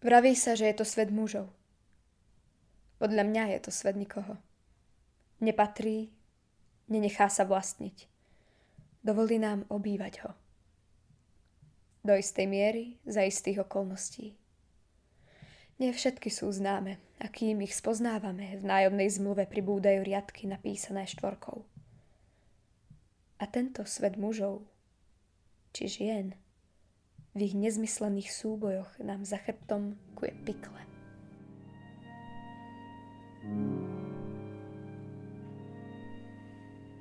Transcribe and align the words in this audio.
Vraví 0.00 0.32
sa, 0.32 0.56
že 0.56 0.64
je 0.64 0.80
to 0.80 0.88
svet 0.88 1.12
mužov. 1.12 1.52
Podľa 2.96 3.20
mňa 3.20 3.44
je 3.56 3.58
to 3.68 3.70
svet 3.72 4.00
nikoho. 4.00 4.40
Nepatrí, 5.44 6.08
nenechá 6.88 7.28
sa 7.28 7.44
vlastniť. 7.44 8.08
Dovolí 9.04 9.36
nám 9.36 9.68
obývať 9.68 10.24
ho. 10.24 10.32
Do 12.00 12.16
istej 12.16 12.48
miery, 12.48 12.96
za 13.04 13.28
istých 13.28 13.64
okolností. 13.64 14.36
Nie 15.80 15.92
všetky 15.92 16.28
sú 16.32 16.48
známe, 16.52 17.00
a 17.20 17.28
kým 17.28 17.60
ich 17.60 17.76
spoznávame, 17.76 18.56
v 18.56 18.64
nájomnej 18.64 19.08
zmluve 19.12 19.48
pribúdajú 19.48 20.00
riadky 20.04 20.48
napísané 20.48 21.08
štvorkou. 21.08 21.64
A 23.40 23.44
tento 23.48 23.84
svet 23.88 24.20
mužov, 24.20 24.64
či 25.72 25.88
žien, 25.88 26.36
v 27.34 27.38
ich 27.46 27.54
nezmyslených 27.54 28.30
súbojoch 28.32 28.90
nám 28.98 29.22
za 29.22 29.38
chrbtom 29.38 29.94
kuje 30.18 30.34
pikle. 30.42 30.80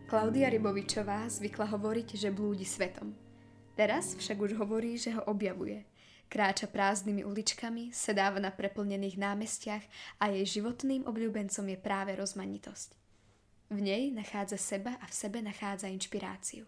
Klaudia 0.09 0.49
Rybovičová 0.49 1.29
zvykla 1.29 1.69
hovoriť, 1.69 2.17
že 2.17 2.33
blúdi 2.33 2.65
svetom. 2.65 3.13
Teraz 3.77 4.17
však 4.17 4.37
už 4.41 4.51
hovorí, 4.57 4.97
že 4.97 5.13
ho 5.13 5.21
objavuje. 5.29 5.85
Kráča 6.29 6.69
prázdnymi 6.69 7.25
uličkami, 7.25 7.93
sedáva 7.93 8.41
na 8.41 8.49
preplnených 8.53 9.17
námestiach 9.17 9.85
a 10.21 10.29
jej 10.33 10.61
životným 10.61 11.05
obľúbencom 11.05 11.65
je 11.73 11.77
práve 11.77 12.13
rozmanitosť. 12.17 12.89
V 13.69 13.77
nej 13.81 14.09
nachádza 14.09 14.57
seba 14.57 14.97
a 14.97 15.05
v 15.05 15.13
sebe 15.13 15.41
nachádza 15.45 15.89
inšpiráciu. 15.89 16.65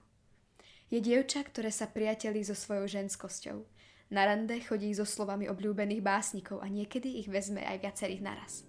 Je 0.91 0.99
dievča, 0.99 1.47
ktoré 1.47 1.71
sa 1.71 1.87
priatelí 1.87 2.43
so 2.43 2.53
svojou 2.53 2.85
ženskosťou. 2.85 3.63
Na 4.11 4.27
rande 4.27 4.59
chodí 4.59 4.91
so 4.91 5.07
slovami 5.07 5.47
obľúbených 5.47 6.03
básnikov 6.03 6.59
a 6.59 6.67
niekedy 6.67 7.23
ich 7.23 7.31
vezme 7.31 7.63
aj 7.63 7.79
viacerých 7.79 8.21
naraz. 8.21 8.67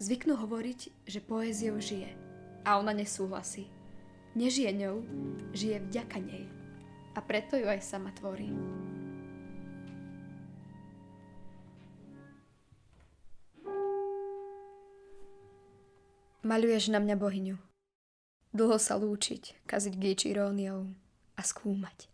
Zvyknú 0.00 0.40
hovoriť, 0.40 1.04
že 1.04 1.20
poéziou 1.20 1.76
žije– 1.76 2.08
a 2.64 2.80
ona 2.80 2.96
nesúhlasí. 2.96 3.68
Nežije 4.34 4.72
ňou, 4.72 5.04
žije 5.52 5.78
vďaka 5.84 6.18
nej. 6.18 6.48
A 7.14 7.22
preto 7.22 7.54
ju 7.54 7.68
aj 7.68 7.84
sama 7.84 8.10
tvorí. 8.16 8.50
Maľuješ 16.44 16.92
na 16.92 17.00
mňa 17.00 17.16
bohyňu. 17.16 17.56
Dlho 18.54 18.78
sa 18.78 18.94
lúčiť, 18.94 19.66
kaziť 19.66 19.94
gíč 19.98 20.30
iróniou 20.30 20.86
a 21.34 21.42
skúmať. 21.42 22.06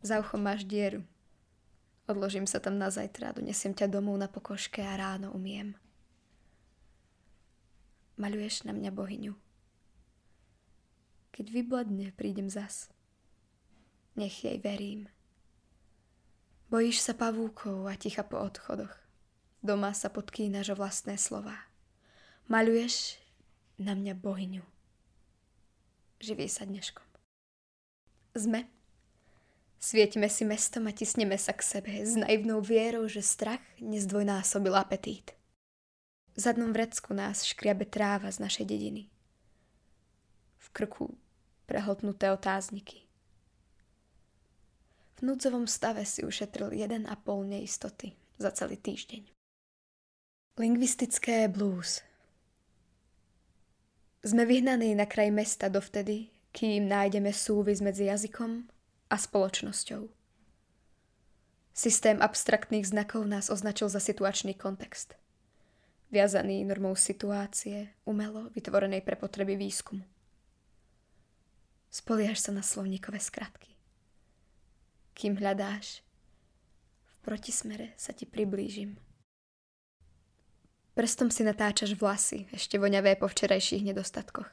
Za 0.00 0.22
uchom 0.22 0.40
máš 0.40 0.62
dieru. 0.62 1.02
Odložím 2.06 2.46
sa 2.46 2.62
tam 2.62 2.78
na 2.78 2.88
zajtra, 2.88 3.34
donesiem 3.34 3.74
ťa 3.74 3.90
domov 3.90 4.14
na 4.16 4.30
pokoške 4.30 4.80
a 4.80 4.94
ráno 4.94 5.34
umiem 5.34 5.74
maľuješ 8.20 8.68
na 8.68 8.76
mňa 8.76 8.92
bohyňu. 8.92 9.32
Keď 11.32 11.46
vybladne, 11.48 12.12
prídem 12.12 12.52
zas. 12.52 12.92
Nech 14.12 14.44
jej 14.44 14.60
verím. 14.60 15.08
Bojíš 16.68 17.00
sa 17.00 17.16
pavúkov 17.16 17.88
a 17.88 17.96
ticha 17.96 18.20
po 18.20 18.36
odchodoch. 18.36 18.92
Doma 19.64 19.96
sa 19.96 20.12
podkýnaš 20.12 20.76
o 20.76 20.78
vlastné 20.78 21.16
slova. 21.16 21.56
Maľuješ 22.52 23.16
na 23.80 23.96
mňa 23.96 24.12
bohyňu. 24.12 24.60
Živý 26.20 26.52
sa 26.52 26.68
dneškom. 26.68 27.08
Sme. 28.36 28.68
Svietime 29.80 30.28
si 30.28 30.44
mestom 30.44 30.84
a 30.84 30.92
tisneme 30.92 31.40
sa 31.40 31.56
k 31.56 31.64
sebe 31.64 31.88
s 32.04 32.12
naivnou 32.12 32.60
vierou, 32.60 33.08
že 33.08 33.24
strach 33.24 33.64
nezdvojnásobil 33.80 34.76
apetít. 34.76 35.32
V 36.36 36.38
zadnom 36.44 36.76
vrecku 36.76 37.16
nás 37.16 37.48
škriabe 37.48 37.88
tráva 37.88 38.28
z 38.28 38.44
našej 38.44 38.68
dediny. 38.68 39.08
V 40.60 40.66
krku 40.76 41.16
prehltnuté 41.64 42.28
otázniky. 42.28 43.08
V 45.16 45.20
núdzovom 45.24 45.64
stave 45.64 46.04
si 46.04 46.20
ušetril 46.20 46.76
jeden 46.76 47.08
a 47.08 47.16
pol 47.16 47.48
neistoty 47.48 48.12
za 48.36 48.52
celý 48.52 48.76
týždeň. 48.76 49.24
Lingvistické 50.60 51.48
blues 51.48 52.04
Sme 54.20 54.44
vyhnaní 54.44 54.92
na 54.92 55.08
kraj 55.08 55.32
mesta 55.32 55.72
dovtedy, 55.72 56.28
kým 56.52 56.88
nájdeme 56.88 57.32
súvis 57.32 57.80
medzi 57.80 58.08
jazykom 58.08 58.68
a 59.08 59.16
spoločnosťou. 59.16 60.08
Systém 61.72 62.20
abstraktných 62.20 62.84
znakov 62.84 63.24
nás 63.24 63.48
označil 63.48 63.88
za 63.88 64.02
situačný 64.02 64.52
kontext 64.58 65.20
viazaný 66.10 66.66
normou 66.66 66.98
situácie, 66.98 67.94
umelo 68.04 68.50
vytvorenej 68.50 69.06
pre 69.06 69.14
potreby 69.14 69.54
výskumu. 69.54 70.02
Spoliaš 71.90 72.46
sa 72.46 72.52
na 72.54 72.62
slovníkové 72.62 73.18
skratky. 73.18 73.74
Kým 75.14 75.38
hľadáš, 75.38 76.02
v 77.06 77.14
protismere 77.22 77.94
sa 77.98 78.14
ti 78.14 78.26
priblížim. 78.26 78.98
Prstom 80.94 81.30
si 81.30 81.46
natáčaš 81.46 81.94
vlasy, 81.94 82.50
ešte 82.50 82.74
voňavé 82.74 83.14
po 83.14 83.30
včerajších 83.30 83.86
nedostatkoch. 83.94 84.50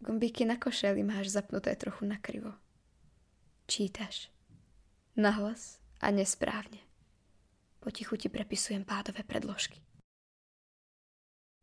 Gombíky 0.00 0.44
na 0.44 0.56
košeli 0.56 1.02
máš 1.02 1.34
zapnuté 1.34 1.74
trochu 1.76 2.06
nakrivo. 2.06 2.54
Čítaš. 3.66 4.30
Nahlas 5.16 5.82
a 6.00 6.10
nesprávne. 6.14 6.78
Potichu 7.80 8.16
ti 8.16 8.28
prepisujem 8.28 8.84
pádové 8.84 9.22
predložky. 9.26 9.82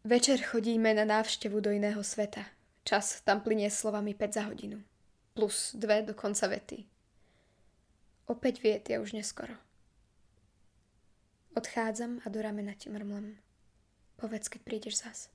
Večer 0.03 0.43
chodíme 0.43 0.93
na 0.93 1.05
návštevu 1.07 1.63
do 1.63 1.71
iného 1.71 2.03
sveta. 2.03 2.43
Čas 2.83 3.23
tam 3.23 3.39
plinie 3.39 3.71
slovami 3.71 4.11
5 4.11 4.33
za 4.33 4.43
hodinu. 4.51 4.83
Plus 5.31 5.71
dve 5.79 6.03
do 6.03 6.11
konca 6.11 6.47
vety. 6.51 6.83
Opäť 8.27 8.59
viet 8.59 8.89
je 8.91 8.99
už 8.99 9.15
neskoro. 9.15 9.55
Odchádzam 11.53 12.17
a 12.25 12.29
do 12.33 12.41
ramena 12.41 12.73
ti 12.73 12.89
mrmlem. 12.89 13.37
Povedz, 14.17 14.49
keď 14.49 14.61
prídeš 14.65 15.05
zas. 15.05 15.29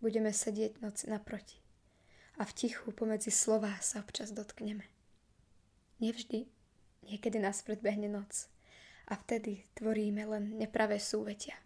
Budeme 0.00 0.32
sedieť 0.32 0.80
noc 0.80 1.04
naproti 1.04 1.60
a 2.40 2.48
v 2.48 2.56
tichu 2.56 2.88
pomedzi 2.96 3.28
slová 3.28 3.76
sa 3.84 4.00
občas 4.00 4.32
dotkneme. 4.32 4.88
Nevždy, 6.00 6.48
niekedy 7.04 7.36
nás 7.36 7.60
predbehne 7.60 8.08
noc 8.08 8.48
a 9.04 9.20
vtedy 9.20 9.68
tvoríme 9.76 10.24
len 10.24 10.56
nepravé 10.56 10.96
súvetia. 10.96 11.60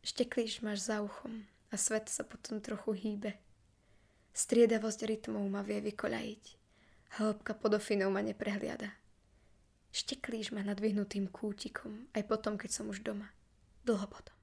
Šteklíš 0.00 0.64
máš 0.64 0.88
za 0.88 1.04
uchom 1.04 1.44
a 1.68 1.76
svet 1.76 2.08
sa 2.08 2.24
potom 2.24 2.56
trochu 2.64 2.96
hýbe. 2.96 3.36
Striedavosť 4.32 5.04
rytmov 5.04 5.44
ma 5.52 5.60
vie 5.60 5.84
vykoľajiť. 5.84 6.44
Hĺbka 7.20 7.52
podofinov 7.60 8.08
ma 8.08 8.24
neprehliada. 8.24 9.01
Šteklíš 9.92 10.56
ma 10.56 10.64
nadvihnutým 10.64 11.28
kútikom, 11.28 12.08
aj 12.16 12.24
potom, 12.24 12.56
keď 12.56 12.70
som 12.72 12.88
už 12.88 13.04
doma. 13.04 13.28
Dlho 13.84 14.08
potom. 14.08 14.34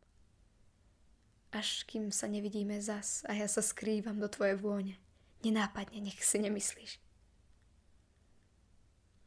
Až 1.50 1.90
kým 1.90 2.14
sa 2.14 2.30
nevidíme 2.30 2.78
zas 2.78 3.26
a 3.26 3.34
ja 3.34 3.50
sa 3.50 3.66
skrývam 3.66 4.22
do 4.22 4.30
tvojej 4.30 4.54
vône. 4.56 5.02
Nenápadne, 5.42 5.98
nech 6.06 6.22
si 6.22 6.38
nemyslíš. 6.38 7.02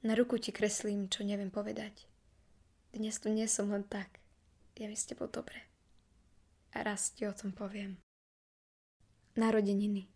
Na 0.07 0.15
ruku 0.15 0.39
ti 0.39 0.55
kreslím, 0.55 1.11
čo 1.11 1.27
neviem 1.27 1.51
povedať. 1.51 2.07
Dnes 2.95 3.19
tu 3.19 3.27
nie 3.27 3.51
som 3.51 3.71
len 3.75 3.83
tak. 3.83 4.23
Je 4.79 4.87
mi 4.87 4.95
s 4.95 5.11
tebou 5.11 5.27
dobre 5.27 5.73
a 6.75 6.83
raz 6.83 7.13
ti 7.13 7.29
o 7.29 7.33
tom 7.33 7.53
poviem. 7.53 8.01
Narodeniny. 9.37 10.09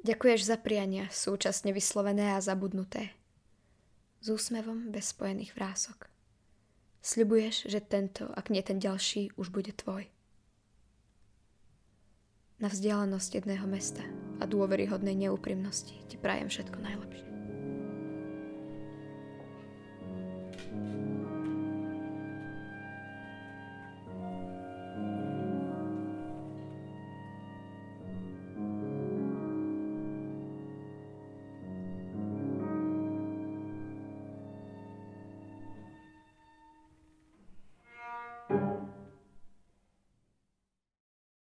Ďakuješ 0.00 0.40
za 0.48 0.56
priania, 0.56 1.08
súčasne 1.12 1.76
vyslovené 1.76 2.32
a 2.36 2.40
zabudnuté. 2.40 3.12
S 4.20 4.26
úsmevom 4.28 4.92
bez 4.92 5.16
spojených 5.16 5.56
vrások. 5.56 6.12
Sľubuješ, 7.00 7.64
že 7.72 7.80
tento, 7.80 8.28
ak 8.36 8.52
nie 8.52 8.60
ten 8.60 8.76
ďalší, 8.76 9.32
už 9.40 9.48
bude 9.48 9.72
tvoj. 9.72 10.04
Na 12.60 12.68
vzdialenosť 12.68 13.40
jedného 13.40 13.64
mesta 13.64 14.04
a 14.36 14.44
dôveryhodnej 14.44 15.16
neúprimnosti 15.16 15.96
ti 16.12 16.20
prajem 16.20 16.52
všetko 16.52 16.76
najlepšie. 16.76 17.29